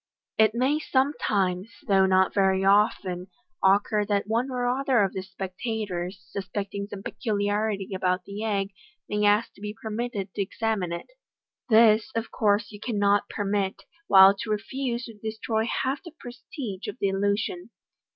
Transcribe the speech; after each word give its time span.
It 0.39 0.55
may 0.55 0.79
sometimes, 0.79 1.69
though 1.87 2.07
not 2.07 2.33
very 2.33 2.65
often, 2.65 3.27
occur 3.63 4.03
that 4.07 4.25
one 4.25 4.49
or 4.49 4.65
other 4.65 5.03
of 5.03 5.13
the 5.13 5.21
spectators, 5.21 6.25
suspecting 6.31 6.87
some 6.87 7.03
peculiarity 7.03 7.89
about 7.95 8.23
the 8.25 8.43
egg, 8.43 8.71
may 9.07 9.23
ask 9.25 9.53
to 9.53 9.61
be 9.61 9.77
permitted 9.79 10.33
to 10.33 10.41
examine 10.41 10.91
it. 10.91 11.11
This, 11.69 12.09
of 12.15 12.31
course, 12.31 12.71
you 12.71 12.79
cannot 12.79 13.29
permit, 13.29 13.83
while 14.07 14.35
to 14.37 14.49
refuse 14.49 15.05
would 15.07 15.21
destroy 15.21 15.67
half 15.67 16.01
the 16.01 16.13
prestige 16.19 16.87
of 16.87 16.97
the 16.97 17.09
illusion. 17.09 17.69